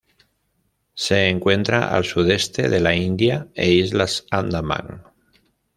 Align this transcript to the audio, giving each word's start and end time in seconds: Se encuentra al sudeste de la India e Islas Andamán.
Se 0.95 1.29
encuentra 1.29 1.95
al 1.95 2.05
sudeste 2.05 2.67
de 2.69 2.79
la 2.79 2.95
India 2.95 3.49
e 3.53 3.69
Islas 3.71 4.25
Andamán. 4.31 5.03